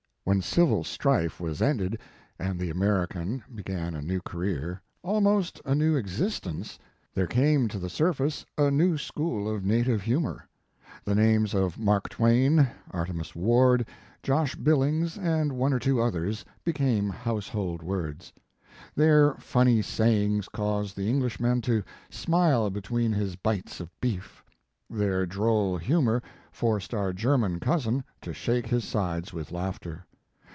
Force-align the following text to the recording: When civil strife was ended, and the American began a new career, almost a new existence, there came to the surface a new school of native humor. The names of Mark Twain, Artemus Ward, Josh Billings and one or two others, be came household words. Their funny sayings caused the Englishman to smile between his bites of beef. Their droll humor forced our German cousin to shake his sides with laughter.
When 0.23 0.43
civil 0.43 0.83
strife 0.83 1.41
was 1.41 1.63
ended, 1.63 1.99
and 2.37 2.59
the 2.59 2.69
American 2.69 3.43
began 3.53 3.95
a 3.95 4.03
new 4.03 4.21
career, 4.21 4.79
almost 5.01 5.59
a 5.65 5.73
new 5.73 5.95
existence, 5.95 6.77
there 7.15 7.25
came 7.27 7.67
to 7.69 7.79
the 7.79 7.89
surface 7.89 8.45
a 8.55 8.69
new 8.69 8.99
school 8.99 9.53
of 9.53 9.65
native 9.65 10.03
humor. 10.03 10.47
The 11.03 11.15
names 11.15 11.55
of 11.55 11.79
Mark 11.79 12.07
Twain, 12.07 12.67
Artemus 12.91 13.35
Ward, 13.35 13.87
Josh 14.21 14.55
Billings 14.55 15.17
and 15.17 15.53
one 15.53 15.73
or 15.73 15.79
two 15.79 15.99
others, 15.99 16.45
be 16.63 16.71
came 16.73 17.09
household 17.09 17.81
words. 17.81 18.31
Their 18.95 19.33
funny 19.33 19.81
sayings 19.81 20.47
caused 20.47 20.95
the 20.95 21.09
Englishman 21.09 21.61
to 21.61 21.83
smile 22.11 22.69
between 22.69 23.11
his 23.11 23.35
bites 23.35 23.79
of 23.79 23.89
beef. 23.99 24.43
Their 24.87 25.25
droll 25.25 25.77
humor 25.77 26.21
forced 26.51 26.93
our 26.93 27.11
German 27.11 27.59
cousin 27.59 28.03
to 28.21 28.33
shake 28.35 28.67
his 28.67 28.85
sides 28.85 29.33
with 29.33 29.51
laughter. 29.51 30.05